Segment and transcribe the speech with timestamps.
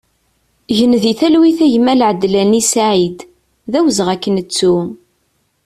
[0.77, 3.17] Gen di talwit a gma Laadlani Saïd,
[3.71, 4.75] d awezɣi ad k-nettu!